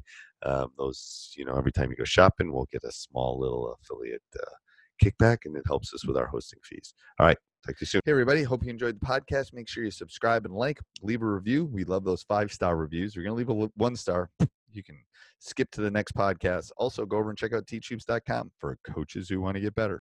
um, 0.44 0.72
those 0.78 1.34
you 1.38 1.46
know 1.46 1.56
every 1.56 1.72
time 1.72 1.90
you 1.90 1.96
go 1.96 2.04
shopping 2.04 2.52
we'll 2.52 2.68
get 2.72 2.84
a 2.84 2.92
small 2.92 3.40
little 3.40 3.76
affiliate 3.82 4.22
uh, 4.40 4.56
kickback 5.04 5.40
and 5.46 5.56
it 5.56 5.64
helps 5.68 5.94
us 5.94 6.06
with 6.06 6.18
our 6.18 6.28
hosting 6.28 6.60
fees 6.64 6.94
all 7.20 7.26
right 7.26 7.38
talk 7.66 7.76
to 7.76 7.82
you 7.82 7.88
soon 7.88 8.02
Hey, 8.06 8.12
everybody. 8.12 8.44
Hope 8.44 8.64
you 8.64 8.70
enjoyed 8.70 9.00
the 9.00 9.06
podcast. 9.06 9.54
Make 9.54 9.68
sure 9.68 9.84
you 9.84 9.92
subscribe 9.92 10.46
and 10.46 10.56
like, 10.56 10.80
leave 11.02 11.22
a 11.22 11.26
review. 11.26 11.66
We 11.66 11.84
love 11.84 12.06
those 12.06 12.24
five 12.24 12.54
star 12.54 12.78
reviews. 12.78 13.18
We're 13.18 13.24
going 13.24 13.46
to 13.46 13.54
leave 13.54 13.64
a 13.64 13.70
one 13.76 13.98
star. 13.98 14.30
You 14.72 14.82
can 14.82 14.98
skip 15.40 15.70
to 15.72 15.82
the 15.82 15.92
next 15.92 16.16
podcast. 16.16 16.72
Also, 16.78 17.06
go 17.06 17.18
over 17.18 17.30
and 17.30 17.38
check 17.38 17.54
out 17.54 17.66
teachhoops.com 17.66 18.52
for 18.60 18.78
coaches 18.90 19.28
who 19.28 19.42
want 19.42 19.56
to 19.56 19.62
get 19.62 19.76
better. 19.76 20.02